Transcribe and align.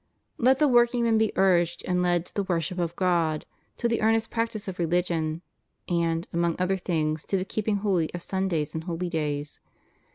Let 0.39 0.57
the 0.57 0.67
workingman 0.67 1.19
be 1.19 1.31
urged 1.35 1.85
and 1.85 2.01
led 2.01 2.25
to 2.25 2.33
the 2.33 2.41
worship 2.41 2.79
of 2.79 2.95
God, 2.95 3.45
to 3.77 3.87
the 3.87 4.01
earnest 4.01 4.31
practice 4.31 4.67
of 4.67 4.79
religion, 4.79 5.43
and, 5.87 6.27
among 6.33 6.55
other 6.57 6.77
things, 6.77 7.23
to 7.25 7.37
the 7.37 7.45
keeping 7.45 7.75
holy 7.85 8.11
of 8.15 8.23
Sundays 8.23 8.73
and 8.73 8.85
holydays. 8.85 9.59